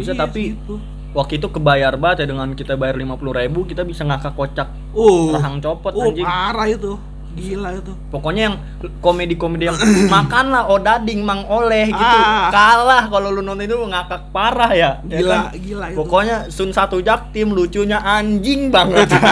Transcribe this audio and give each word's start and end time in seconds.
bisa 0.00 0.16
Iya, 0.16 0.20
tapi 0.24 0.56
segitu. 0.56 0.74
waktu 1.12 1.32
itu 1.36 1.46
kebayar 1.46 1.92
banget 1.94 2.24
ya 2.24 2.26
dengan 2.32 2.48
kita 2.56 2.72
bayar 2.74 2.96
lima 2.96 3.14
puluh 3.14 3.36
ribu 3.36 3.62
kita 3.62 3.84
bisa 3.84 4.02
ngakak 4.02 4.32
kocak. 4.32 4.68
Oh. 4.96 5.36
Rahang 5.36 5.60
copot 5.60 5.92
oh 5.92 6.08
anjing. 6.08 6.24
parah 6.24 6.66
itu. 6.66 6.96
Gila 7.30 7.78
itu. 7.78 7.94
Pokoknya 8.10 8.42
yang 8.50 8.56
komedi-komedi 8.98 9.70
yang 9.70 9.78
makan 10.14 10.50
lah 10.50 10.66
odading 10.66 11.22
mang 11.22 11.46
oleh 11.46 11.86
gitu. 11.86 12.18
Ah. 12.18 12.50
kalah 12.50 13.06
kalau 13.06 13.30
lu 13.30 13.38
nonton 13.38 13.62
itu 13.62 13.78
ngakak 13.78 14.34
parah 14.34 14.74
ya 14.74 14.98
ya 15.06 15.22
gila 15.22 15.30
kan? 15.30 15.42
gila 15.54 15.86
itu. 15.94 15.98
Pokoknya 16.02 16.36
Sun 16.50 16.74
satu 16.74 16.98
jaktim 16.98 17.54
lucunya 17.54 18.02
anjing 18.02 18.74
banget 18.74 19.14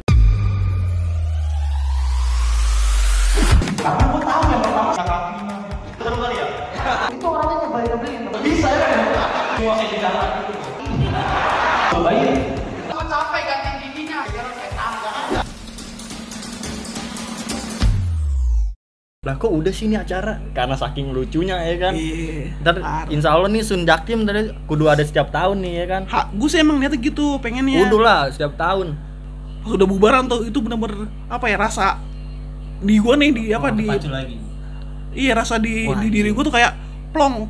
lah 19.20 19.36
kok 19.36 19.52
udah 19.52 19.68
sih 19.68 19.84
ini 19.84 20.00
acara? 20.00 20.40
Karena 20.56 20.74
saking 20.74 21.12
lucunya 21.12 21.52
ya 21.60 21.76
kan? 21.76 21.92
Iya, 21.92 22.56
Ntar 22.64 22.74
parah. 22.80 23.04
insya 23.12 23.36
Allah 23.36 23.52
nih 23.52 23.60
Sun 23.60 23.84
Jaktim 23.84 24.24
ntar 24.24 24.56
kudu 24.64 24.88
ada 24.88 25.04
setiap 25.04 25.28
tahun 25.28 25.60
nih 25.60 25.72
ya 25.76 25.86
kan? 25.86 26.02
Ha, 26.08 26.32
gue 26.32 26.48
sih 26.48 26.56
emang 26.56 26.80
niatnya 26.80 26.96
gitu 26.98 27.36
pengennya. 27.36 27.84
Kudu 27.84 28.00
lah 28.00 28.32
setiap 28.32 28.56
tahun. 28.56 28.96
Pas 29.60 29.76
udah 29.76 29.84
bubaran 29.86 30.24
tuh 30.24 30.48
itu 30.48 30.56
bener-bener 30.58 31.04
apa 31.28 31.46
ya 31.46 31.60
rasa 31.60 32.00
di 32.80 32.96
gue 32.96 33.12
nih 33.12 33.30
di 33.30 33.42
apa 33.52 33.68
di 33.68 33.84
Pacu 33.84 34.08
lagi. 34.08 34.36
iya 35.12 35.36
rasa 35.36 35.60
di 35.60 35.84
Wah, 35.84 36.00
di 36.00 36.08
diri 36.08 36.32
gue 36.32 36.40
tuh 36.40 36.54
kayak 36.56 36.72
plong 37.12 37.44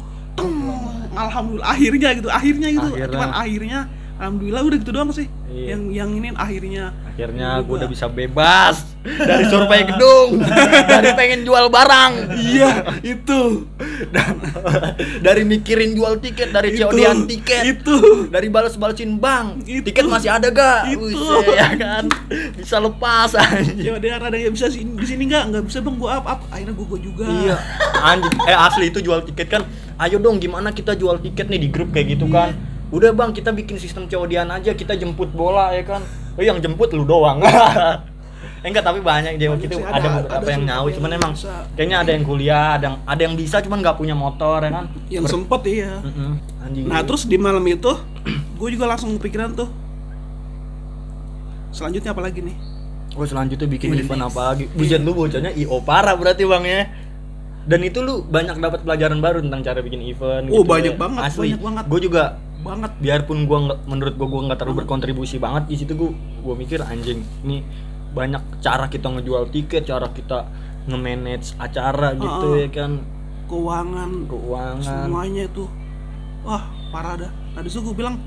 alhamdulillah 1.13 1.69
akhirnya 1.69 2.09
gitu 2.13 2.29
akhirnya 2.29 2.69
gitu 2.69 2.89
Akhirnya. 2.89 3.11
cuman 3.11 3.31
akhirnya 3.33 3.79
alhamdulillah 4.17 4.63
udah 4.63 4.79
gitu 4.79 4.91
doang 4.91 5.11
sih 5.11 5.29
Iya. 5.51 5.75
yang 5.75 5.83
yang 5.91 6.11
ini 6.15 6.29
akhirnya 6.31 6.95
akhirnya 7.05 7.59
gue 7.59 7.67
Gua- 7.67 7.77
udah 7.77 7.89
bisa 7.91 8.07
bebas 8.07 8.87
dari 9.03 9.45
survei 9.45 9.83
gedung 9.83 10.39
dari 10.93 11.11
pengen 11.13 11.43
jual 11.43 11.67
barang 11.67 12.13
iya 12.39 12.71
itu 13.03 13.67
dari 15.21 15.43
mikirin 15.43 15.93
jual 15.93 16.19
tiket 16.19 16.51
dari. 16.51 16.71
COD-an 16.73 17.27
tiket 17.27 17.63
itu 17.69 18.31
dari 18.31 18.47
balas-balasin 18.47 19.19
bank 19.19 19.67
Itu. 19.67 19.83
tiket 19.85 20.07
masih 20.07 20.31
ada 20.31 20.49
gak 20.49 20.87
Itu. 20.89 21.03
Buset, 21.11 21.51
ya 21.51 21.69
kan 21.75 22.05
bisa 22.55 22.77
lepas 22.79 23.31
anjing 23.35 23.79
ya 23.81 23.99
dia 23.99 24.15
ada 24.17 24.31
yang 24.33 24.55
bisa 24.55 24.71
di 24.71 24.87
sini 25.03 25.27
nggak 25.27 25.45
nggak 25.51 25.65
bisa 25.67 25.79
bang 25.81 25.97
gua 25.97 26.11
up 26.15 26.27
up 26.29 26.41
akhirnya 26.49 26.75
gua 26.75 26.95
juga 26.97 27.27
Iya, 27.27 27.57
anjing. 27.97 28.33
Eh 28.45 28.55
asli 28.57 28.85
itu 28.87 28.99
jual 29.01 29.21
tiket 29.25 29.51
kan. 29.51 29.63
Ayo 30.01 30.17
dong 30.17 30.41
gimana 30.41 30.73
kita 30.73 30.97
jual 30.97 31.21
tiket 31.21 31.53
nih 31.53 31.61
di 31.61 31.69
grup 31.69 31.93
kayak 31.93 32.17
gitu 32.17 32.25
kan. 32.27 32.57
Udah 32.89 33.13
bang, 33.13 33.31
kita 33.31 33.53
bikin 33.53 33.77
sistem 33.77 34.09
COD-an 34.09 34.49
aja, 34.51 34.73
kita 34.73 34.97
jemput 34.97 35.29
bola 35.31 35.71
ya 35.71 35.85
kan. 35.85 36.01
Oh 36.35 36.43
yang 36.43 36.57
jemput 36.59 36.89
lu 36.91 37.05
doang. 37.05 37.45
eh, 38.61 38.69
enggak 38.69 38.85
tapi 38.85 39.01
banyak 39.01 39.37
dia 39.37 39.49
waktu 39.49 39.69
itu 39.69 39.77
ada, 39.81 39.97
ada- 39.97 40.13
beberapa 40.21 40.41
ada 40.41 40.53
yang 40.53 40.65
yang 40.65 40.85
cuman 40.97 41.11
emang 41.13 41.33
bisa. 41.33 41.53
kayaknya 41.77 41.97
ada 42.01 42.11
yang 42.13 42.25
kuliah, 42.25 42.67
ada 42.77 42.85
yang 42.89 42.97
ada 43.05 43.21
yang 43.25 43.35
bisa 43.37 43.57
cuman 43.61 43.79
nggak 43.81 43.97
punya 43.97 44.13
motor 44.13 44.61
ya 44.61 44.71
kan. 44.73 44.85
yang 45.09 45.25
Ber- 45.25 45.33
sempet 45.33 45.61
iya 45.65 45.93
Mm-mm, 46.01 46.33
anjing. 46.61 46.85
nah 46.85 47.01
terus 47.01 47.25
di 47.25 47.37
malam 47.41 47.65
itu 47.65 47.89
gue 48.57 48.69
juga 48.69 48.85
langsung 48.85 49.17
kepikiran 49.17 49.57
tuh 49.57 49.69
selanjutnya 51.71 52.13
apa 52.13 52.23
lagi 52.25 52.41
nih 52.45 52.57
Oh 53.11 53.27
selanjutnya 53.27 53.67
bikin 53.67 53.91
Wih, 53.91 54.07
event 54.07 54.23
apa 54.23 54.55
lagi? 54.55 54.71
Buset 54.71 55.03
lu 55.03 55.11
bocahnya 55.11 55.51
IO 55.59 55.83
parah 55.83 56.15
berarti 56.15 56.47
bang 56.47 56.63
ya. 56.63 56.81
Dan 57.71 57.87
itu 57.87 58.03
lu 58.03 58.27
banyak 58.27 58.59
dapat 58.59 58.83
pelajaran 58.83 59.23
baru 59.23 59.39
tentang 59.47 59.63
cara 59.63 59.79
bikin 59.79 60.03
event. 60.03 60.51
Oh, 60.51 60.67
gitu 60.67 60.67
banyak 60.67 60.95
ya. 60.95 60.99
banget, 60.99 61.23
Asli. 61.23 61.55
banyak 61.55 61.63
banget. 61.63 61.85
Gue 61.87 62.01
juga 62.03 62.25
banget 62.61 62.93
biarpun 63.01 63.49
gua 63.49 63.59
nggak 63.73 63.79
menurut 63.89 64.15
gua 64.21 64.29
gua 64.29 64.41
nggak 64.53 64.59
terlalu 64.61 64.85
berkontribusi 64.85 65.41
banget 65.41 65.73
di 65.73 65.77
situ 65.81 65.97
gua 65.97 66.13
gua 66.45 66.55
mikir 66.61 66.85
anjing 66.85 67.25
ini 67.41 67.65
banyak 68.13 68.61
cara 68.61 68.91
kita 68.91 69.09
ngejual 69.09 69.49
tiket 69.49 69.89
cara 69.89 70.13
kita 70.13 70.45
nge-manage 70.91 71.57
acara 71.57 72.13
gitu 72.17 72.61
ya 72.61 72.69
kan 72.69 73.01
keuangan 73.47 74.11
keuangan 74.27 74.83
semuanya 74.83 75.49
itu 75.49 75.65
wah 76.45 76.69
parah 76.91 77.15
dah 77.17 77.33
tadi 77.55 77.69
tuh 77.71 77.83
gue 77.87 77.95
bilang 77.95 78.19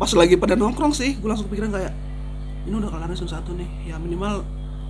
pas 0.00 0.08
lagi 0.14 0.38
pada 0.40 0.54
nongkrong 0.56 0.94
sih 0.94 1.18
gue 1.20 1.28
langsung 1.28 1.50
kepikiran 1.50 1.74
kayak 1.74 1.92
ini 2.64 2.74
udah 2.80 2.90
kelar 2.92 3.10
sun 3.12 3.28
satu 3.28 3.52
nih 3.56 3.68
ya 3.92 3.96
minimal 4.00 4.44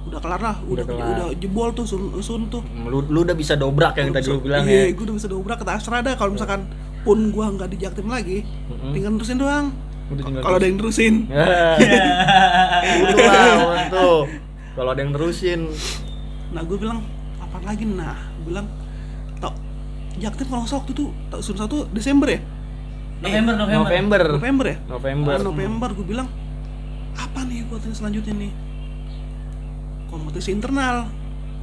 udah 0.08 0.18
kelar 0.18 0.40
lah 0.40 0.56
Udah 0.64 0.72
udah 0.72 0.84
kelar. 0.84 1.14
udah, 1.14 1.26
jebol 1.36 1.68
tuh 1.70 1.84
sun, 1.84 2.00
sun 2.18 2.48
tuh. 2.48 2.60
Lu, 2.84 3.04
lu 3.04 3.18
udah 3.22 3.32
bisa 3.32 3.54
dobrak 3.54 3.94
yang 3.94 4.10
tadi 4.10 4.26
lu 4.26 4.40
bilang 4.40 4.64
iya 4.64 4.88
ya 4.88 4.92
gue 4.92 5.04
udah 5.04 5.14
bisa 5.14 5.28
dobrak 5.28 5.56
ke 5.60 5.64
Astra 5.64 6.00
dah 6.00 6.14
kalau 6.14 6.32
misalkan 6.32 6.64
pun 6.98 7.30
gua 7.30 7.46
nggak 7.52 7.68
dijaktim 7.72 8.08
lagi 8.08 8.42
Mm-mm. 8.42 8.90
tinggal 8.90 9.14
nerusin 9.14 9.36
doang. 9.36 9.66
Kalau 10.40 10.56
ada 10.56 10.64
yang 10.64 10.76
nerusin. 10.80 11.28
Udah 11.28 11.76
lah 13.60 13.82
tuh 13.88 14.18
kalau 14.72 14.90
ada 14.92 15.00
yang 15.00 15.12
nerusin. 15.12 15.60
Nah 16.50 16.60
gue 16.62 16.76
bilang 16.76 16.98
apa 17.38 17.56
lagi? 17.60 17.84
Nah 17.84 18.16
gue 18.40 18.48
bilang 18.48 18.66
tau 19.36 19.52
jaktim 20.16 20.46
kalau 20.48 20.64
waktu 20.64 20.90
itu 20.90 21.04
tau 21.28 21.38
sun 21.38 21.56
satu 21.56 21.84
Desember 21.90 22.28
ya? 22.28 22.40
November, 23.18 23.52
November. 23.58 23.84
November. 23.84 24.20
November 24.32 24.64
ya? 24.64 24.76
November. 24.86 25.34
Nah, 25.34 25.44
November 25.44 25.88
gue 25.92 26.06
bilang 26.06 26.28
apa 27.18 27.40
nih 27.44 27.66
buat 27.66 27.82
selanjutnya 27.84 28.32
nih 28.32 28.52
kompetisi 30.18 30.50
internal 30.50 31.06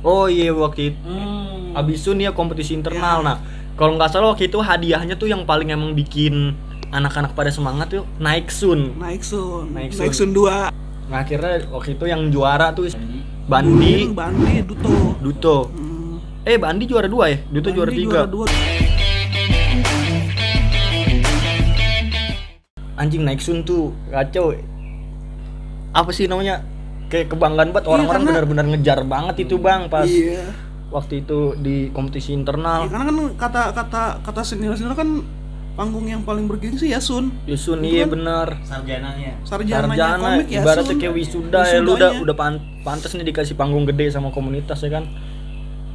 oh 0.01 0.25
iya 0.25 0.49
waktu 0.49 0.89
itu 0.89 0.97
Hmm. 1.03 1.75
abis 1.75 2.01
itu 2.01 2.11
nih 2.11 2.25
ya 2.25 2.31
kompetisi 2.31 2.71
internal 2.71 3.19
Ya. 3.19 3.25
nah 3.25 3.37
kalau 3.75 3.93
nggak 3.93 4.07
salah 4.07 4.31
waktu 4.31 4.47
itu 4.47 4.57
hadiahnya 4.57 5.15
tuh 5.15 5.27
yang 5.27 5.43
paling 5.43 5.67
emang 5.67 5.91
bikin 5.91 6.55
anak-anak 6.89 7.33
pada 7.33 7.49
semangat 7.49 7.91
tuh 7.91 8.07
naik 8.17 8.47
sun 8.47 8.95
naik 8.95 9.19
sun 9.19 9.67
Naik 9.69 9.91
naik 9.91 10.13
sun. 10.13 10.29
sun, 10.29 10.31
dua 10.31 10.71
Nah 11.05 11.21
akhirnya 11.21 11.69
waktu 11.69 11.93
itu 11.93 12.05
yang 12.05 12.29
juara 12.29 12.71
tuh 12.71 12.89
Bandi, 13.45 14.09
Bulin, 14.09 14.17
Bandi 14.17 14.53
Duto 14.63 15.13
Duto. 15.19 15.57
Hmm, 15.69 16.17
Eh 16.41 16.57
Bandi 16.57 16.83
juara 16.83 17.05
dua 17.05 17.29
ya? 17.29 17.37
Duto 17.45 17.69
Bandi 17.69 17.77
juara 17.77 17.91
tiga. 17.91 18.19
dua. 18.25 18.45
Anjing 22.95 23.21
naik 23.21 23.37
sun 23.37 23.61
tuh 23.61 23.91
kacau. 24.07 24.55
Apa 25.91 26.09
sih 26.09 26.25
namanya? 26.25 26.63
Kayak 27.05 27.29
kebanggaan 27.29 27.69
banget 27.69 27.85
orang-orang 27.85 28.09
karena- 28.19 28.31
benar-benar 28.33 28.65
ngejar 28.67 28.99
banget 29.03 29.35
itu 29.41 29.55
bang 29.57 29.87
pas 29.87 30.05
iya 30.05 30.41
waktu 30.87 31.21
itu 31.21 31.39
di 31.55 31.89
kompetisi 31.89 32.31
Ya, 32.31 32.35
internal. 32.35 32.87
karena 32.87 33.05
kan 33.05 33.17
kata 33.35 33.61
kata 33.73 34.03
kata 34.21 34.41
senior 34.41 34.73
senior 34.73 34.93
kan 34.93 35.21
panggung 35.75 36.07
yang 36.07 36.23
paling 36.23 36.47
bergengsi 36.47 36.87
ya 36.87 36.97
Sun 36.97 37.35
Ya 37.43 37.53
sun 37.53 37.79
Itu 37.79 37.93
iya 37.93 38.03
kan 38.03 38.15
bener. 38.15 38.47
Sarjananya. 38.63 39.31
sarjana, 39.43 39.85
Sarjana 39.85 40.15
komik 40.17 40.47
ya 40.47 40.61
ibaratnya 40.61 40.87
Sun 40.87 40.97
kayak 40.97 41.13
wisuda 41.13 41.59
ya 41.61 41.77
lu 41.77 41.93
udah 41.93 42.09
Wisudanya. 42.09 42.23
udah 42.23 42.35
pan 42.35 42.53
pantas 42.81 43.11
nih 43.11 43.27
dikasih 43.27 43.53
panggung 43.53 43.83
gede 43.83 44.07
sama 44.09 44.31
komunitas 44.31 44.79
ya 44.79 44.89
kan. 44.89 45.03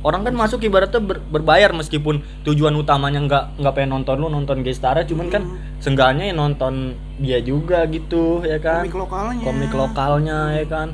Orang 0.00 0.24
kan 0.24 0.32
masuk 0.32 0.60
ibaratnya 0.60 0.96
ber- 0.96 1.20
berbayar 1.22 1.70
meskipun 1.70 2.18
tujuan 2.42 2.72
utamanya 2.72 3.20
nggak 3.20 3.44
nggak 3.58 3.72
pengen 3.74 3.90
nonton 3.92 4.16
lu 4.16 4.26
nonton 4.26 4.60
Gestara 4.60 5.04
cuman 5.04 5.28
kan 5.28 5.42
Hmm. 5.42 5.60
seenggaknya 5.76 6.24
ya 6.26 6.34
nonton 6.34 6.74
dia 7.16 7.38
juga 7.38 7.84
gitu 7.84 8.40
ya 8.42 8.56
kan. 8.56 8.80
komik 8.82 8.96
lokalnya. 8.96 9.42
Komik 9.42 9.72
lokalnya 9.72 10.38
ya 10.54 10.64
kan? 10.64 10.88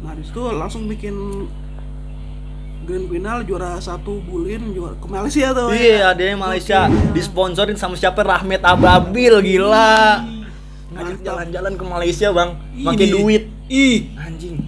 Nah 0.00 0.12
situ 0.20 0.40
langsung 0.50 0.84
bikin 0.84 1.16
grand 2.84 3.08
final 3.08 3.40
juara 3.42 3.80
satu 3.80 4.20
bulin 4.20 4.76
juara 4.76 4.92
ke 4.94 5.06
Malaysia 5.06 5.48
tuh 5.50 5.72
ya. 5.72 5.80
iya 5.80 6.04
ada 6.10 6.20
yang 6.22 6.36
Malaysia 6.36 6.84
Oke. 6.84 7.16
disponsorin 7.16 7.74
sama 7.74 7.96
siapa? 7.96 8.20
Rahmat 8.20 8.60
Ababil 8.60 9.32
gila. 9.42 10.20
Ngajak 10.92 11.18
jalan-jalan 11.22 11.72
ke 11.74 11.84
Malaysia 11.86 12.28
bang. 12.28 12.50
Pakai 12.78 13.06
duit. 13.08 13.48
Ih. 13.66 14.12
Anjing 14.14 14.63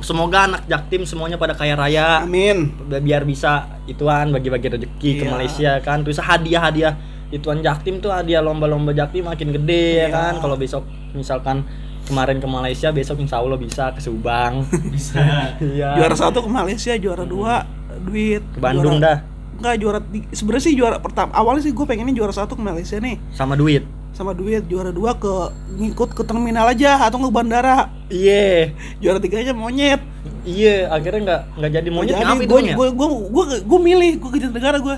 semoga 0.00 0.46
anak 0.46 0.62
jaktim 0.64 1.02
semuanya 1.02 1.34
pada 1.34 1.52
kaya 1.52 1.74
raya. 1.74 2.22
Amin. 2.22 2.70
Biar 2.86 3.22
bisa 3.22 3.66
ituan 3.84 4.30
bagi-bagi 4.30 4.70
rezeki 4.70 5.10
ke 5.18 5.24
Iya. 5.24 5.30
Malaysia 5.30 5.72
kan. 5.80 6.02
Terus 6.02 6.18
hadiah-hadiah 6.18 6.94
ituan 7.28 7.58
jaktim 7.58 7.98
tuh 7.98 8.08
hadiah 8.08 8.38
lomba-lomba 8.38 8.90
jaktim 8.90 9.26
makin 9.26 9.50
gede 9.52 9.84
ya 9.98 10.06
Iya. 10.06 10.14
kan. 10.14 10.32
Kalau 10.38 10.54
besok 10.54 10.82
misalkan 11.10 11.66
kemarin 12.04 12.38
ke 12.38 12.46
Malaysia 12.46 12.88
besok 12.88 13.18
insya 13.18 13.38
Allah 13.38 13.56
bisa 13.56 13.90
ke 13.90 13.98
Subang. 13.98 14.62
Bisa. 14.94 15.56
iya. 15.58 15.98
Juara 15.98 16.14
satu 16.14 16.44
ke 16.44 16.50
Malaysia 16.50 16.94
juara 16.94 17.24
dua 17.24 17.66
duit. 18.00 18.44
Ke 18.54 18.60
Bandung 18.60 19.00
dah. 19.00 19.24
Juara, 19.24 19.32
enggak 19.54 19.74
juara 19.78 19.98
sebenarnya 20.30 20.64
sih 20.64 20.74
juara 20.74 20.96
pertama 20.98 21.30
awalnya 21.32 21.62
sih 21.62 21.70
gue 21.70 21.82
pengennya 21.82 22.12
juara 22.12 22.30
satu 22.30 22.54
ke 22.54 22.62
Malaysia 22.62 22.98
nih. 22.98 23.18
Sama 23.30 23.54
duit 23.54 23.82
sama 24.14 24.30
duit 24.30 24.62
juara 24.70 24.94
dua 24.94 25.18
ke 25.18 25.50
ngikut 25.74 26.14
ke 26.14 26.22
terminal 26.22 26.70
aja 26.70 27.02
atau 27.02 27.18
ke 27.18 27.28
bandara 27.28 27.90
iya 28.06 28.70
juara 29.02 29.18
tiganya 29.18 29.50
monyet 29.50 29.98
iya 30.46 30.86
akhirnya 30.88 31.20
nggak 31.20 31.40
nggak 31.58 31.70
jadi 31.74 31.88
monyet 31.90 32.14
jadi 32.14 32.32
itu 32.38 32.46
gue 32.46 32.62
gue 32.72 32.88
gue 32.94 33.08
gue 33.26 33.44
gue 33.66 33.80
milih 33.82 34.10
gue 34.22 34.30
ke 34.30 34.38
negara 34.48 34.78
gue 34.78 34.96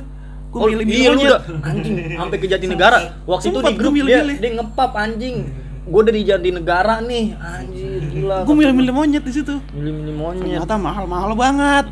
gue 0.53 0.61
Oh, 0.61 0.69
milih 0.69 0.85
milih 0.85 1.01
iya 1.01 1.11
monyet 1.13 1.29
udah 1.33 1.41
anjing 1.69 1.95
sampai 2.17 2.37
ke 2.41 2.47
Jatinegara. 2.49 2.99
Waktu 3.29 3.45
itu 3.45 3.59
Sempet 3.61 3.73
di 3.73 3.77
grup 3.77 3.93
gua 3.93 3.97
dia 3.97 4.05
milih-milih. 4.09 4.37
dia 4.41 4.51
ngepap 4.57 4.93
anjing. 4.97 5.37
Gue 5.87 6.03
dari 6.03 6.21
Jatinegara 6.25 6.97
nih, 7.05 7.25
anjir 7.37 8.01
gila. 8.09 8.39
gue 8.43 8.55
milih 8.57 8.75
milih 8.75 8.93
monyet 8.97 9.23
di 9.23 9.33
situ 9.33 9.55
milih 9.71 9.93
milih 9.93 10.15
monyet. 10.17 10.43
ternyata 10.61 10.75
mahal 10.77 11.05
mahal 11.05 11.33
banget 11.33 11.87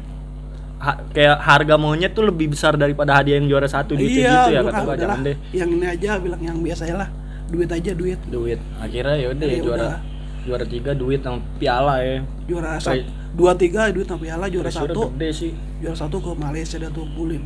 ha- 0.85 1.01
kayak 1.09 1.41
harga 1.41 1.75
maunya 1.75 2.07
tuh 2.07 2.29
lebih 2.29 2.53
besar 2.53 2.77
daripada 2.77 3.17
hadiah 3.17 3.41
yang 3.41 3.49
juara 3.49 3.65
satu 3.65 3.97
duitnya 3.97 4.21
iya 4.21 4.33
gitu 4.39 4.51
ya 4.51 4.61
gua 4.61 4.71
kata 4.71 4.83
gua 4.85 4.95
jangan 4.95 5.19
deh. 5.23 5.37
Yang 5.51 5.71
ini 5.73 5.87
aja 5.89 6.11
bilang 6.19 6.41
yang 6.41 6.59
biasa 6.61 6.83
lah. 6.93 7.09
Duit 7.45 7.69
aja 7.69 7.91
duit. 7.93 8.19
Duit. 8.27 8.61
Akhirnya 8.77 9.17
ya 9.17 9.27
udah 9.31 9.47
Ya 9.47 9.59
juara 9.59 9.81
udah. 9.83 9.97
juara 10.45 10.65
tiga 10.67 10.93
duit 10.93 11.21
sama 11.21 11.41
piala 11.57 11.95
ya. 11.99 12.21
Juara 12.45 12.77
satu 12.77 13.03
dua 13.33 13.53
tiga 13.55 13.89
duit 13.89 14.05
sama 14.05 14.21
piala 14.21 14.45
juara 14.47 14.69
satu. 14.69 15.01
gede 15.11 15.31
sih. 15.33 15.53
Juara 15.81 15.97
satu 15.97 16.17
ke 16.19 16.31
Malaysia 16.35 16.77
dan 16.77 16.93
tuh 16.93 17.09
bulin 17.09 17.43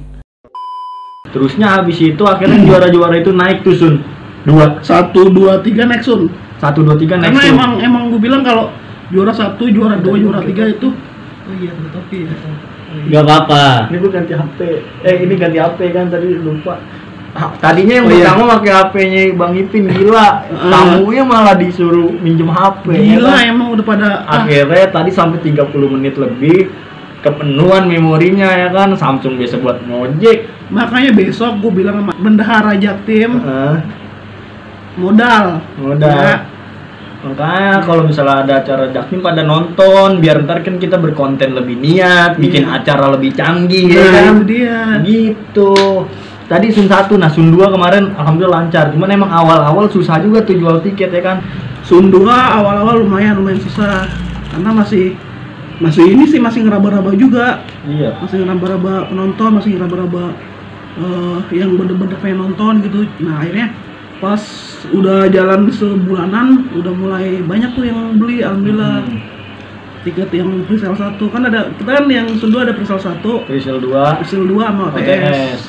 terusnya 1.29 1.69
habis 1.71 2.01
itu 2.01 2.25
akhirnya 2.25 2.57
juara-juara 2.59 3.21
itu 3.21 3.31
naik 3.31 3.61
tuh 3.61 3.77
sun. 3.77 3.95
Dua. 4.43 4.81
Satu 4.81 5.29
dua 5.29 5.61
tiga 5.61 5.85
Nexun 5.85 6.33
satu 6.57 6.83
dua 6.83 6.97
tiga 6.97 7.15
naik 7.15 7.31
karena 7.31 7.43
Sun. 7.45 7.53
emang 7.55 7.71
emang 7.79 8.03
gue 8.09 8.19
bilang 8.19 8.43
kalau 8.43 8.73
juara 9.13 9.31
satu 9.31 9.69
juara 9.69 10.01
dua 10.01 10.17
juara 10.17 10.41
tiga 10.43 10.65
itu 10.67 10.89
Oh 11.49 11.55
iya, 11.57 11.73
ada 11.73 11.89
topi 11.91 12.25
ya. 12.25 12.33
Gak 12.89 13.21
apa-apa. 13.21 13.93
ini 13.93 13.97
gue 14.01 14.11
ganti 14.11 14.33
HP 14.33 14.59
eh 15.05 15.17
ini 15.21 15.35
ganti 15.37 15.59
HP 15.61 15.79
kan 15.93 16.09
tadi 16.09 16.29
lupa. 16.35 16.81
Ah, 17.37 17.53
tadinya 17.61 18.01
yang 18.01 18.09
Oh, 18.09 18.11
iya. 18.11 18.33
pertama 18.33 18.57
pakai 18.57 18.73
HP-nya 18.73 19.23
Bang 19.37 19.53
Ipin 19.55 19.85
gila. 19.87 20.49
Tamunya 20.49 21.23
malah 21.23 21.55
disuruh 21.55 22.09
minjem 22.19 22.49
HP 22.49 22.85
ya 22.89 23.21
gila 23.21 23.33
kan? 23.37 23.45
emang 23.47 23.69
udah 23.77 23.85
pada 23.85 24.09
ah, 24.25 24.43
akhirnya 24.43 24.89
tadi 24.89 25.11
sampai 25.13 25.39
30 25.45 25.69
menit 25.93 26.17
lebih 26.17 26.73
kepenuhan 27.21 27.85
memorinya 27.85 28.49
ya 28.49 28.69
kan? 28.73 28.97
Samsung 28.97 29.37
biasa 29.37 29.61
buat 29.61 29.85
ngojek 29.85 30.49
makanya 30.73 31.13
besok 31.13 31.61
gue 31.61 31.73
bilang 31.75 32.01
sama 32.01 32.13
bendahara 32.17 32.73
Jaktim 32.75 33.41
Heeh, 33.41 33.77
modal. 34.97 35.61
Modal. 35.77 36.09
Ya, 36.09 36.35
makanya 37.19 37.83
kalau 37.83 38.07
misalnya 38.07 38.47
ada 38.47 38.55
acara 38.63 38.85
jaktim 38.95 39.19
pada 39.19 39.43
nonton 39.43 40.23
biar 40.23 40.47
ntar 40.47 40.63
kan 40.63 40.79
kita 40.79 41.03
berkonten 41.03 41.51
lebih 41.51 41.75
niat 41.75 42.39
bikin 42.39 42.63
Iya. 42.63 42.79
acara 42.79 43.11
lebih 43.11 43.35
canggih 43.35 43.91
ya 43.91 44.07
nah, 44.07 44.13
kan? 44.23 44.47
dia. 44.47 44.79
Gitu. 45.03 45.75
Tadi 46.49 46.67
sun 46.73 46.87
satu 46.87 47.19
nah 47.19 47.29
sun 47.29 47.51
dua 47.51 47.69
kemarin 47.69 48.15
alhamdulillah 48.15 48.71
lancar. 48.71 48.95
Cuman 48.95 49.11
emang 49.11 49.29
awal-awal 49.35 49.91
susah 49.91 50.23
juga 50.23 50.47
tuh 50.47 50.57
jual 50.57 50.79
tiket 50.81 51.11
ya 51.11 51.21
kan? 51.21 51.39
Sun 51.85 52.13
2 52.13 52.21
awal-awal 52.25 53.01
lumayan 53.01 53.41
lumayan 53.41 53.61
susah. 53.65 54.05
Karena 54.53 54.77
masih 54.77 55.17
masih 55.81 56.05
ini 56.05 56.25
sih 56.29 56.41
masih 56.41 56.65
ngeraba-raba 56.65 57.13
juga. 57.17 57.65
Iya. 57.85 58.17
Masih 58.21 58.45
ngeraba-raba 58.45 59.09
penonton 59.09 59.51
masih 59.57 59.77
ngeraba-raba 59.77 60.25
eh, 61.01 61.39
yang 61.57 61.77
bener-bener 61.77 62.17
pengen 62.21 62.45
nonton 62.45 62.81
gitu. 62.85 63.05
Nah 63.25 63.41
akhirnya 63.45 63.73
pas 64.19 64.43
udah 64.91 65.31
jalan 65.31 65.71
sebulanan 65.71 66.67
udah 66.75 66.93
mulai 66.95 67.39
banyak 67.43 67.71
tuh 67.75 67.85
yang 67.87 68.19
beli 68.19 68.43
alhamdulillah. 68.43 69.07
Hmm. 69.07 69.21
tiket 70.07 70.31
yang 70.31 70.63
presale 70.65 70.95
satu. 70.95 71.27
Kan 71.29 71.51
ada 71.51 71.75
kita 71.75 71.91
kan 71.91 72.07
yang 72.07 72.31
2 72.31 72.47
ada 72.63 72.73
presale 72.73 73.03
satu. 73.03 73.45
Presale 73.47 73.83
2 73.83 74.19
presale 74.23 74.47
2 74.47 74.57
sama 74.63 74.85
OTS 74.95 74.99
OTS 74.99 75.61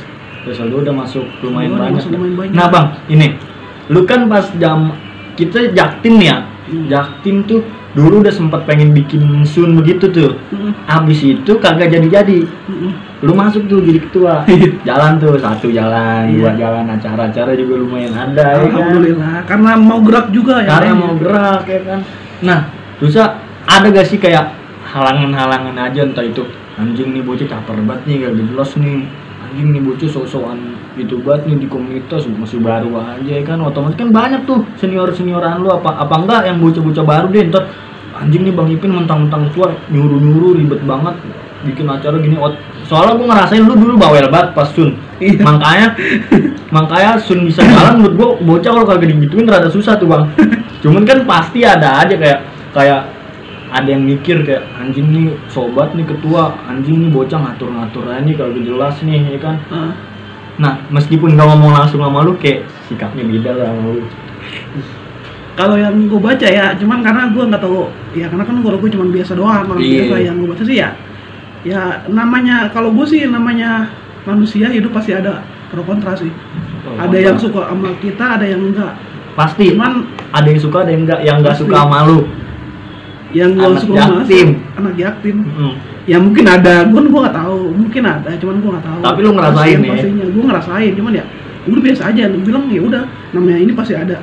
Presale 0.46 0.70
2 0.72 0.84
udah 0.88 0.96
masuk 0.96 1.26
lumayan 1.46 1.76
Udah 1.76 1.82
banyak 1.84 1.96
masuk 2.00 2.12
lumayan 2.16 2.36
banyak. 2.38 2.56
nah 2.56 2.68
bang 2.72 2.88
ini. 3.12 3.28
Lu 3.90 4.02
kan 4.06 4.26
pas 4.26 4.46
jam 4.58 4.94
kita 5.38 5.74
jaktim 5.76 6.22
ya 6.22 6.49
Hmm. 6.70 6.86
jaktim 6.86 7.42
tuh 7.50 7.66
dulu 7.98 8.22
udah 8.22 8.30
sempat 8.30 8.70
pengen 8.70 8.94
bikin 8.94 9.42
sun 9.44 9.74
begitu 9.74 10.06
tuh. 10.14 10.38
Mm-mm, 10.54 10.78
abis 10.86 11.20
itu 11.26 11.52
kagak 11.58 11.90
jadi-jadi. 11.90 12.46
Mm-mm. 12.46 12.92
lu 13.20 13.36
masuk 13.36 13.68
tuh 13.68 13.84
jadi 13.84 14.00
ketua. 14.00 14.48
Jalan 14.88 15.20
tuh 15.20 15.36
satu 15.36 15.68
jalan 15.68 16.32
Iya. 16.32 16.40
dua 16.40 16.52
jalan 16.56 16.86
acara-acara 16.88 17.52
juga 17.52 17.76
lumayan 17.76 18.16
ada 18.16 18.56
ya 18.56 18.64
kan? 18.64 18.72
Alhamdulillah 18.72 19.36
karena 19.44 19.72
mau 19.76 20.00
gerak 20.00 20.28
juga 20.32 20.64
ya 20.64 20.70
karena 20.80 20.94
mau 20.96 21.14
gerak 21.20 21.64
ya 21.68 21.80
kan? 21.84 22.00
Nah 22.40 22.60
terus 22.96 23.20
ada 23.68 23.88
gak 23.92 24.08
sih 24.08 24.16
kayak 24.16 24.56
halangan-halangan 24.88 25.76
aja 25.76 26.08
entah 26.08 26.24
itu 26.24 26.48
anjing 26.80 27.12
nih 27.12 27.20
bocah 27.20 27.44
caper 27.44 27.76
banget 27.84 28.08
nih 28.08 28.16
gak 28.24 28.34
jelas 28.40 28.72
nih. 28.80 29.04
Anjing 29.44 29.68
nih 29.76 29.82
bocah 29.84 30.08
sok-sokan 30.08 30.79
gitu 31.00 31.24
banget 31.24 31.48
nih 31.48 31.58
di 31.64 31.68
komunitas 31.72 32.28
masih 32.28 32.60
baru 32.60 32.92
aja 33.00 33.32
ya 33.32 33.44
kan 33.48 33.64
otomatis 33.64 33.96
kan 33.96 34.12
banyak 34.12 34.44
tuh 34.44 34.68
senior-senioran 34.76 35.64
lu 35.64 35.72
apa 35.72 35.96
apa 35.96 36.16
enggak 36.20 36.42
yang 36.52 36.58
bocah-bocah 36.60 37.06
baru 37.08 37.28
deh 37.32 37.48
ntar 37.48 37.64
anjing 38.20 38.44
nih 38.44 38.52
bang 38.52 38.68
Ipin 38.76 38.92
mentang-mentang 38.92 39.48
tua 39.56 39.72
nyuruh-nyuruh 39.88 40.60
ribet 40.60 40.82
banget 40.84 41.16
bikin 41.64 41.88
acara 41.88 42.20
gini 42.20 42.36
Ot- 42.36 42.60
soalnya 42.88 43.16
gue 43.16 43.28
ngerasain 43.28 43.64
lu 43.64 43.76
dulu 43.76 43.94
bawel 43.96 44.28
banget 44.28 44.52
pas 44.52 44.68
Sun 44.72 44.96
Iya. 45.20 45.44
makanya 45.44 45.88
makanya 46.72 47.20
Sun 47.20 47.44
bisa 47.44 47.60
jalan 47.60 48.00
menurut 48.00 48.16
gua 48.16 48.30
bocah 48.40 48.72
kalau 48.72 48.88
kagak 48.88 49.12
digituin 49.12 49.44
rada 49.44 49.68
susah 49.68 50.00
tuh 50.00 50.08
bang 50.08 50.32
cuman 50.80 51.04
kan 51.04 51.28
pasti 51.28 51.68
ada 51.68 52.00
aja 52.00 52.16
kayak 52.16 52.40
kayak 52.72 53.02
ada 53.70 53.86
yang 53.86 54.02
mikir 54.02 54.42
kayak 54.42 54.64
anjing 54.80 55.12
nih 55.12 55.26
sobat 55.52 55.92
nih 55.94 56.08
ketua 56.08 56.56
anjing 56.66 57.04
nih 57.04 57.12
bocah 57.12 57.36
ngatur-ngatur 57.36 58.08
aja 58.08 58.24
nih 58.24 58.34
kagak 58.34 58.64
jelas 58.66 58.96
nih 59.04 59.38
ya 59.38 59.40
kan. 59.44 59.56
Nah 60.60 60.84
meskipun 60.92 61.40
gak 61.40 61.48
ngomong 61.48 61.72
langsung 61.72 62.04
sama 62.04 62.28
lu 62.28 62.36
kayak 62.36 62.68
sikapnya 62.92 63.24
beda 63.24 63.52
lah 63.56 63.66
sama 63.72 63.82
lu. 63.96 64.04
Kalau 65.56 65.76
yang 65.76 65.96
gue 66.08 66.20
baca 66.20 66.48
ya 66.48 66.72
cuman 66.76 67.04
karena 67.04 67.32
gue 67.36 67.44
nggak 67.44 67.64
tahu 67.64 67.92
ya 68.16 68.32
karena 68.32 68.44
kan 68.48 68.64
kalau 68.64 68.78
gue 68.80 68.90
cuma 68.96 69.08
biasa 69.12 69.36
doang 69.36 69.68
orang 69.68 69.84
Iya. 69.84 70.08
biasa 70.08 70.16
yang 70.24 70.36
gue 70.40 70.48
baca 70.52 70.64
sih 70.64 70.78
ya. 70.80 70.90
Ya 71.68 71.82
namanya 72.08 72.72
kalau 72.72 72.96
gue 72.96 73.04
sih 73.08 73.28
namanya 73.28 73.92
manusia 74.24 74.72
hidup 74.72 74.96
pasti 74.96 75.16
ada 75.16 75.44
pro 75.72 75.84
kontra 75.84 76.16
sih. 76.16 76.32
Ada 76.96 77.18
yang 77.20 77.36
suka 77.40 77.72
sama 77.72 77.92
kita 78.00 78.40
ada 78.40 78.46
yang 78.48 78.72
enggak. 78.72 78.96
Pasti. 79.36 79.76
Cuman 79.76 80.08
ada 80.32 80.48
yang 80.48 80.60
suka 80.64 80.88
ada 80.88 80.92
yang 80.96 81.04
enggak. 81.04 81.20
Yang 81.24 81.38
enggak 81.44 81.56
suka 81.60 81.76
sama 81.76 81.98
lu. 82.08 82.20
Yang 83.36 83.50
gue 83.60 83.72
suka 83.84 84.00
sama 84.00 84.24
anak 84.80 84.96
yatim. 84.96 85.38
Mm. 85.44 85.74
Ya 86.10 86.18
mungkin 86.18 86.42
ada. 86.44 86.90
Gue 86.90 87.06
gue 87.06 87.22
nggak 87.22 87.38
tahu. 87.38 87.60
Mungkin 87.72 88.02
ada 88.02 88.32
cuman 88.34 88.56
gue 88.58 88.70
nggak 88.74 88.86
tahu. 88.86 89.00
Tapi 89.06 89.20
lu 89.22 89.30
ngerasain 89.32 89.78
Pastinya- 89.78 89.86
ya? 89.86 89.94
pastinya 89.94 90.26
gue 90.26 90.44
ngerasain. 90.44 90.92
Cuman 90.98 91.12
ya 91.14 91.24
udah 91.70 91.82
biasa 91.86 92.02
aja. 92.10 92.24
Lu 92.26 92.38
bilang 92.42 92.64
ya 92.68 92.82
udah 92.82 93.04
namanya 93.32 93.60
ini 93.62 93.72
pasti 93.72 93.94
ada. 93.94 94.18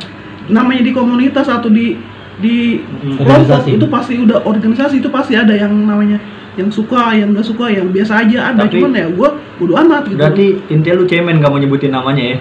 Namanya 0.47 0.83
di 0.83 0.91
komunitas 0.91 1.47
atau 1.47 1.71
di 1.71 1.95
di 2.37 2.85
kelompok 3.17 3.65
Organisasi. 3.65 3.69
itu 3.81 3.87
pasti 3.89 4.13
udah 4.21 4.39
organisasi 4.45 4.95
itu 5.01 5.09
pasti 5.09 5.33
ada 5.33 5.57
yang 5.57 5.73
namanya 5.73 6.21
yang 6.53 6.69
suka 6.69 7.13
yang 7.13 7.33
nggak 7.33 7.47
suka 7.47 7.71
yang 7.71 7.89
biasa 7.89 8.27
aja 8.27 8.53
ada. 8.53 8.67
Tapi- 8.67 8.77
cuman 8.77 8.91
ya 8.93 9.07
gue 9.09 9.29
bodo 9.57 9.73
amat 9.79 10.03
gitu. 10.05 10.21
berarti 10.21 10.47
intinya 10.69 11.01
lu 11.01 11.05
cemen 11.07 11.41
gak 11.41 11.49
mau 11.49 11.57
nyebutin 11.57 11.95
namanya 11.95 12.25
ya? 12.35 12.39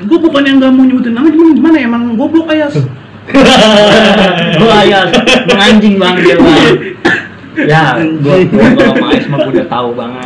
Gue 0.00 0.18
bukan 0.18 0.42
yang 0.42 0.56
nggak 0.58 0.72
mau 0.72 0.82
nyebutin 0.82 1.12
nama 1.12 1.28
cuman 1.28 1.52
gimana 1.54 1.76
ya, 1.78 1.86
emang 1.86 2.02
goblok 2.16 2.48
ayas? 2.50 2.74
Gua 4.58 4.78
ya 4.82 5.06
menganjing 5.46 5.94
bang 5.96 6.16
dia 6.18 6.34
bang 6.34 6.58
ya 7.68 7.98
gua, 8.20 8.36
gua 8.52 8.66
kalau 8.76 8.94
maes 9.00 9.24
mah 9.28 9.38
gua 9.44 9.52
udah 9.52 9.68
tahu 9.68 9.88
banget. 9.96 10.24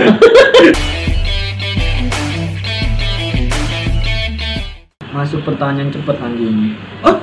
Masuk 5.15 5.41
pertanyaan 5.47 5.91
cepet 5.95 6.17
anjing. 6.19 6.75
Oh 7.07 7.17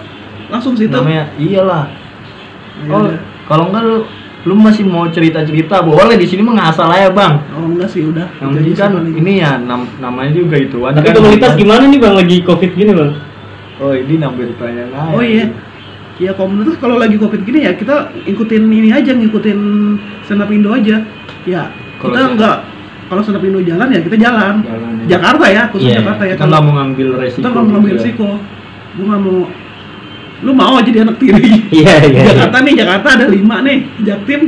langsung 0.47 0.75
situ? 0.75 0.91
Namanya 0.91 1.31
iyalah. 1.35 1.88
Ya 2.88 2.91
oh 2.95 3.07
kalau 3.51 3.67
enggak 3.67 3.83
lu, 3.83 3.97
lu 4.47 4.53
masih 4.55 4.88
mau 4.88 5.07
cerita 5.12 5.43
cerita 5.43 5.83
boleh 5.83 6.15
di 6.15 6.24
sini 6.27 6.39
mah 6.43 6.55
ngasal 6.55 6.88
aja 6.91 7.12
bang. 7.12 7.35
Oh 7.51 7.67
enggak 7.67 7.91
sih 7.91 8.07
udah. 8.07 8.27
Yang 8.39 8.50
penting 8.55 8.74
aja 8.75 8.83
kan 8.88 8.91
ini 9.12 9.33
ya 9.43 9.51
nam 9.59 9.88
namanya 10.00 10.31
juga 10.31 10.55
itu. 10.55 10.79
Kan 10.79 11.00
Tapi 11.00 11.12
komunitas 11.12 11.53
gimana 11.59 11.83
nih 11.88 12.00
bang 12.00 12.15
lagi 12.15 12.38
covid 12.43 12.71
gini 12.75 12.91
bang? 12.95 13.12
oh 13.81 13.97
ini 13.97 14.21
nambah 14.21 14.45
pertanyaan 14.53 14.93
aja 14.93 15.09
Oh 15.17 15.24
iya. 15.25 15.45
Ya 16.21 16.37
komunitas 16.37 16.77
kalau 16.77 17.01
lagi 17.01 17.17
covid 17.17 17.41
gini 17.41 17.65
ya 17.65 17.73
kita 17.73 18.13
ikutin 18.29 18.69
ini 18.69 18.93
aja 18.93 19.09
ngikutin 19.17 19.59
up 20.29 20.51
Indo 20.53 20.69
aja. 20.69 21.01
Ya 21.49 21.73
Kalau 21.97 22.13
kita 22.13 22.37
nggak 22.37 22.57
kalau 23.09 23.21
up 23.25 23.41
Indo 23.41 23.59
jalan 23.65 23.89
ya 23.89 23.99
kita 24.05 24.17
jalan. 24.21 24.61
Jalan 24.61 24.91
ya. 25.01 25.05
Jakarta 25.17 25.45
ya 25.49 25.63
khusus 25.73 25.89
Iya, 25.89 25.97
Jakarta 25.97 26.23
ya. 26.29 26.33
kita 26.37 26.45
nggak 26.45 26.61
mau 26.61 26.73
ngambil 26.77 27.07
resiko 27.17 27.37
kita 27.41 27.49
nggak 27.49 27.63
mau 27.65 27.71
ngambil 27.73 27.89
gitu 27.89 27.97
risiko. 27.97 28.27
Gue 28.93 29.05
nggak 29.09 29.21
mau. 29.25 29.37
Lu 30.41 30.51
mau 30.53 30.73
aja 30.77 30.85
jadi 30.85 30.99
anak 31.01 31.17
tiri. 31.17 31.51
Iya 31.81 31.93
iya. 32.05 32.21
Jakarta 32.29 32.57
nih 32.61 32.73
Jakarta 32.77 33.07
ada 33.17 33.25
lima 33.25 33.55
nih. 33.65 33.77
Jaktim 34.05 34.41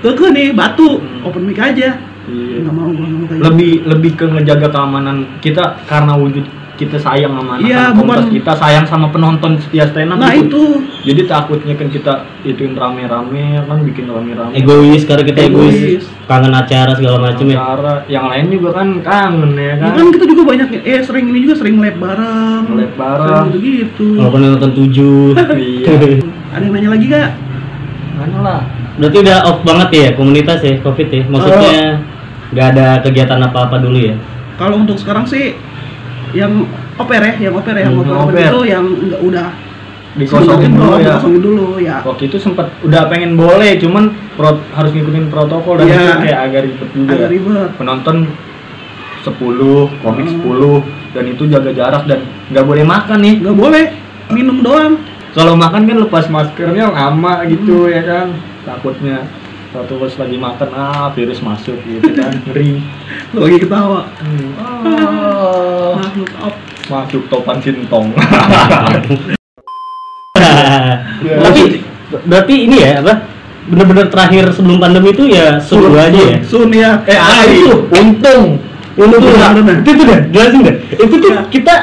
ke 0.00 0.26
nih 0.32 0.46
Batu 0.56 0.96
Hmm. 0.96 1.28
open 1.28 1.44
mic 1.44 1.60
aja. 1.60 1.92
Iya. 2.24 2.56
Nggak 2.64 2.72
mau 2.72 2.88
nggak 2.88 3.04
mau 3.04 3.24
kayak 3.28 3.40
lebih 3.44 3.72
lebih 3.84 4.12
ke 4.16 4.24
ngejaga 4.24 4.68
keamanan 4.72 5.28
kita 5.44 5.76
karena 5.84 6.16
wujud 6.16 6.44
kita 6.78 6.94
sayang 6.94 7.34
sama 7.34 7.58
Iya, 7.58 7.90
anak-anak 7.90 7.92
komunitas 7.92 8.22
bukan- 8.22 8.36
kita 8.38 8.52
sayang 8.54 8.86
sama 8.86 9.06
penonton 9.10 9.52
setia 9.58 9.84
stand 9.84 10.08
up 10.08 10.16
Nah 10.16 10.30
gitu. 10.30 10.46
itu 10.46 10.62
jadi 11.04 11.22
takutnya 11.26 11.74
kan 11.74 11.88
kita 11.88 12.12
ituin 12.42 12.72
rame-rame 12.72 13.42
kan 13.60 13.78
bikin 13.82 14.06
rame-rame 14.06 14.54
Egois 14.54 15.02
karena 15.02 15.26
kita 15.26 15.40
egois. 15.44 15.74
Egois. 15.74 16.04
Kangen 16.24 16.54
acara 16.54 16.92
segala 16.94 17.18
macam 17.20 17.44
ya. 17.44 17.56
cara 17.58 17.94
yang 18.06 18.26
lain 18.26 18.46
juga 18.48 18.68
kan 18.72 18.88
kangen 19.00 19.52
ya 19.52 19.74
kan 19.76 19.90
kan 19.92 20.06
kita 20.08 20.24
juga 20.24 20.42
banyak 20.46 20.68
eh 20.78 21.00
sering 21.02 21.26
ini 21.26 21.38
juga 21.42 21.54
sering 21.56 21.76
lab 21.76 21.96
bareng. 21.96 22.62
Lab 22.70 22.92
bareng. 22.94 23.46
Sering 23.50 23.62
gitu. 23.82 24.08
Walaupun 24.16 24.40
nonton 24.40 24.70
tujuh. 24.72 25.34
iya 25.52 25.92
Ada 26.54 26.62
yang 26.62 26.72
nanya 26.72 26.90
lagi 26.90 27.06
gak? 27.06 27.30
mana 28.14 28.38
lah 28.40 28.60
Berarti 28.96 29.16
udah 29.20 29.36
off 29.44 29.58
banget 29.62 29.88
ya 29.92 30.08
komunitas 30.12 30.58
ya 30.60 30.74
covid 30.80 31.06
ya. 31.08 31.22
Maksudnya 31.24 31.82
nggak 32.48 32.66
ada 32.72 32.86
kegiatan 32.98 33.38
apa-apa 33.40 33.78
dulu 33.78 33.98
ya. 34.00 34.14
Kalau 34.54 34.80
untuk 34.80 34.96
sekarang 34.96 35.22
sih 35.22 35.54
yang 36.32 36.52
oper 36.94 37.20
ya, 37.20 37.32
yang 37.40 37.54
oper 37.54 37.72
ya, 37.72 37.82
yang 37.84 37.94
Hmm, 37.94 38.02
oper, 38.02 38.14
oper. 38.28 38.42
itu 38.44 38.60
yang 38.66 38.84
enggak 38.84 39.22
udah. 39.22 39.48
Dikosongin 40.10 40.72
dulu 40.72 40.90
ya. 40.90 41.04
dikosongin 41.14 41.40
dulu 41.40 41.66
ya. 41.78 41.96
Waktu 42.02 42.22
itu 42.26 42.36
sempat 42.36 42.66
udah 42.80 43.06
pengen 43.06 43.32
boleh 43.34 43.78
cuman 43.78 44.04
pro- 44.34 44.64
harus 44.72 44.90
ngikutin 44.90 45.26
protokol 45.28 45.78
dan 45.78 45.86
Iya. 45.86 45.94
itu 45.94 46.12
kayak 46.24 46.38
agak 46.42 46.60
ribet 46.64 46.88
juga. 46.90 47.12
Agak 47.14 47.28
ribet. 47.30 47.68
Penonton 47.76 48.16
10 49.20 49.70
komik 50.00 50.26
Hmm. 50.26 50.34
10 50.34 50.74
dan 51.12 51.24
itu 51.26 51.42
jaga 51.46 51.70
jarak 51.70 52.02
dan 52.04 52.20
nggak 52.48 52.64
boleh 52.64 52.84
makan 52.84 53.18
nih. 53.20 53.34
Nggak 53.38 53.56
boleh 53.56 53.84
minum 54.28 54.58
doang. 54.58 54.94
Kalau 55.30 55.54
makan 55.54 55.84
kan 55.84 55.98
lepas 56.00 56.24
maskernya 56.26 56.88
lama 56.88 57.44
gitu 57.44 57.86
ya 57.86 58.02
kan? 58.02 58.34
Takutnya 58.64 59.22
satu 59.68 60.00
pas 60.00 60.12
lagi 60.16 60.34
makan 60.34 60.68
ah 60.72 61.12
virus 61.12 61.38
masuk 61.38 61.76
gitu 61.84 62.10
kan 62.12 62.32
ngeri. 62.42 62.80
Lagi 63.36 63.58
ketawa. 63.60 64.08
Ah, 64.58 65.57
makhluk 66.18 66.30
op 66.42 66.54
masuk 66.88 67.22
topan 67.30 67.56
sintong 67.60 68.10
Tapi 71.18 71.62
berarti 72.24 72.54
ini 72.64 72.76
ya 72.78 73.02
apa? 73.02 73.14
Bener-bener 73.68 74.08
terakhir 74.08 74.48
sebelum 74.50 74.80
pandemi 74.80 75.12
itu 75.12 75.28
ya 75.28 75.60
suruh 75.60 75.92
aja 75.92 76.16
ya. 76.16 76.38
sun 76.40 76.72
ya 76.72 77.04
eh 77.04 77.14
Ah, 77.14 77.44
itu. 77.44 77.84
untung 77.90 78.56
Untuk 78.94 79.18
Itu 79.20 79.30
benar, 79.30 79.54
benar. 79.54 79.76
itu 79.78 79.90
tuh 79.94 80.04
dah, 80.04 80.20
jelasin 80.28 80.60
dah. 80.64 80.74
Itu 80.92 81.14
tuh 81.16 81.30
kita 81.50 81.74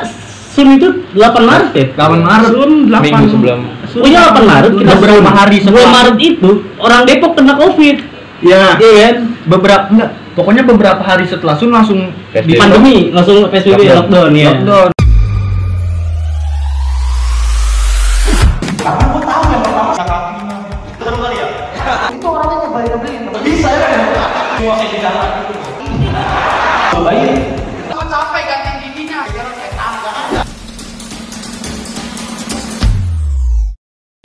Sun 0.52 0.72
itu 0.74 0.88
8 1.12 1.36
Maret 1.42 1.72
ya? 1.72 1.86
8 1.96 2.20
Maret 2.22 2.50
sun 2.50 2.72
8 2.88 3.00
Minggu 3.02 3.26
sebelum. 3.30 3.60
Oh 3.94 4.08
iya 4.08 4.32
8 4.32 4.40
Maret 4.42 4.72
kita 4.74 4.92
Beberapa 4.94 5.30
hari 5.30 5.58
sebelum 5.60 5.80
setelah. 5.80 5.96
Maret 5.96 6.16
itu 6.18 6.50
orang 6.78 7.02
Depok 7.04 7.32
kena 7.34 7.54
Covid. 7.56 7.98
ya 8.42 8.76
Iya 8.76 8.92
kan? 9.02 9.16
beberapa 9.46 9.84
enggak 9.90 10.10
pokoknya 10.36 10.68
beberapa 10.68 11.00
hari 11.00 11.24
setelah 11.24 11.56
Sun 11.56 11.72
langsung 11.72 12.12
PSBB. 12.36 12.52
di 12.52 12.54
Pandemi 12.60 12.96
langsung 13.16 13.48
PSBB 13.48 13.88
Lockdown. 13.88 13.96
lockdown, 13.96 14.32
ya. 14.36 14.52
lockdown 14.52 14.92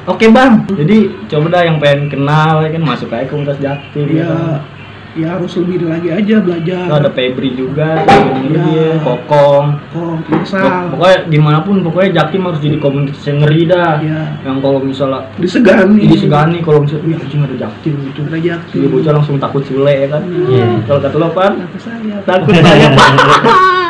Oke 0.09 0.27
bang, 0.27 0.67
jadi 0.69 1.07
coba 1.33 1.47
dah 1.49 1.63
yang 1.65 1.79
pengen 1.81 2.13
kenal 2.13 2.61
ya 2.61 2.69
kan 2.73 2.83
masuk 2.83 3.09
aja 3.15 3.25
komunitas 3.31 3.57
Jaktim 3.63 4.11
ya. 4.11 4.27
ya 4.27 4.27
kan. 4.29 4.80
Ya 5.13 5.35
harus 5.35 5.53
lebih 5.57 5.85
lagi 5.85 6.09
aja 6.09 6.35
belajar 6.39 6.81
Tuh 6.87 6.97
ada 6.97 7.11
Febri 7.11 7.53
juga, 7.53 8.05
Ya. 8.07 8.63
dia, 8.63 8.89
Kokong. 9.01 9.67
kok 9.91 9.93
Pok- 10.23 10.33
misal 10.33 10.65
Pokoknya 10.91 11.17
gimana 11.27 11.59
pun 11.61 11.75
pokoknya 11.81 12.09
Jaktim 12.17 12.41
harus 12.45 12.59
jadi 12.59 12.77
komunitas 12.77 13.21
yang 13.25 13.37
ngeri 13.41 13.61
dah. 13.67 13.93
ya 13.99 14.21
Yang 14.41 14.57
kalau 14.61 14.79
misalnya 14.81 15.21
disegani 15.37 15.97
ini 16.01 16.15
segani 16.15 16.57
kalau 16.61 16.79
misalnya 16.81 17.05
wih 17.05 17.17
anjing 17.17 17.41
ada 17.41 17.57
Jaktim 17.59 17.95
gitu. 18.07 18.19
ada 18.23 18.39
jakti 18.39 18.77
Jadi 18.77 18.87
bocah 18.89 19.13
langsung 19.13 19.37
takut 19.37 19.63
sule 19.63 19.91
ya 19.91 20.07
kan. 20.09 20.23
Iya. 20.25 20.67
Kalau 20.85 20.99
kata 21.01 21.17
lo 21.17 21.29
pan, 21.31 21.53
kata 21.59 21.77
saya 21.77 22.17
takut 22.23 22.53
saya. 22.55 22.89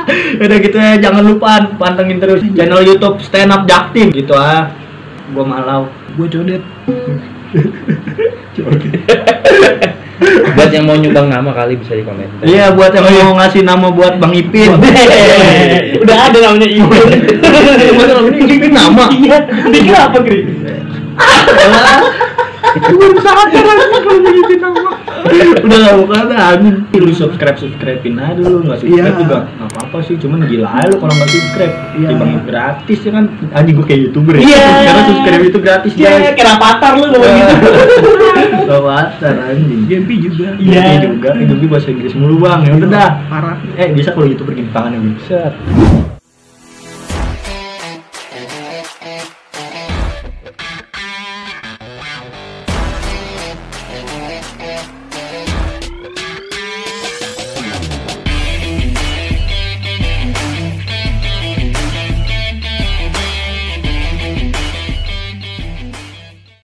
Udah 0.40 0.56
gitu 0.58 0.74
ya, 0.74 0.96
jangan 0.98 1.22
lupa 1.22 1.60
pantengin 1.76 2.16
terus 2.16 2.40
channel 2.50 2.80
YouTube 2.80 3.20
Stand 3.20 3.50
Up 3.50 3.62
Jaktim 3.64 4.08
gitu 4.10 4.32
ah. 4.32 4.72
Gua 5.30 5.44
malau. 5.44 5.86
gue 6.10 6.26
codet 6.26 6.58
Buat 10.52 10.70
yang 10.76 10.84
mau 10.84 10.96
nyumbang 11.00 11.32
nama 11.32 11.50
kali 11.56 11.80
bisa 11.80 11.96
di 11.96 12.04
komentar. 12.04 12.44
Iya 12.44 12.76
buat 12.76 12.92
yang 12.92 13.08
mau 13.08 13.40
ngasih 13.40 13.64
nama 13.64 13.88
buat 13.88 14.20
Bang 14.20 14.36
Ipin. 14.36 14.76
Udah 16.04 16.16
ada 16.28 16.38
namanya 16.44 16.68
Ibu. 16.68 16.92
Bener, 17.40 18.16
ini 18.36 18.52
Ipin 18.60 18.72
nama. 18.76 19.08
Iya, 19.08 19.48
dikira 19.72 20.12
apa, 20.12 20.18
Gri? 20.20 20.44
Belum 22.70 23.16
sadar 23.18 23.50
lagi 23.64 23.98
kalau 23.98 24.18
jadi 24.20 24.54
nama. 24.58 24.90
Udah 25.60 25.78
gak 25.78 25.96
bukan 25.98 26.24
anjing. 26.30 26.76
Lu 26.94 27.12
subscribe 27.12 27.56
subscribein 27.56 28.16
aja 28.16 28.38
dulu 28.38 28.64
nggak 28.64 28.78
subscribe 28.78 29.10
Iya. 29.10 29.20
juga 29.20 29.36
nggak 29.50 29.68
apa-apa 29.70 29.96
sih. 30.02 30.14
Cuman 30.16 30.38
gila 30.44 30.68
aja 30.70 30.86
lu 30.88 30.96
kalau 30.98 31.12
nggak 31.12 31.30
subscribe. 31.30 31.74
Iya. 31.94 32.08
Dibanding 32.10 32.42
gratis 32.44 32.98
ya 33.00 33.10
kan. 33.12 33.24
Anjing 33.52 33.74
gua 33.74 33.86
kayak 33.86 34.00
youtuber 34.06 34.34
ya. 34.36 34.40
Iya. 34.42 34.64
Karena 34.86 35.02
subscribe 35.06 35.44
itu 35.44 35.58
gratis 35.58 35.92
Iya, 35.94 36.10
guys. 36.10 36.34
kira 36.34 36.52
patar 36.56 36.92
lu 36.94 37.04
ngomong 37.08 37.34
gitu. 37.34 37.54
Gak 38.64 38.80
pacar 38.80 39.34
anjing. 39.50 39.80
Gempi 39.86 40.14
juga 40.22 40.46
Iya. 40.56 40.80
Iya 40.80 40.96
juga. 41.04 41.30
Hidupnya 41.34 41.68
bahasa 41.68 41.88
Inggris 41.90 42.14
mulu 42.14 42.36
bang. 42.38 42.60
Ya 42.64 42.72
udah 42.76 42.88
dah. 42.88 43.10
parah 43.26 43.56
Eh 43.74 43.88
bisa 43.92 44.14
kalau 44.14 44.26
youtuber 44.26 44.52
gini 44.52 44.70
tangannya 44.70 44.98
bisa. 45.16 45.52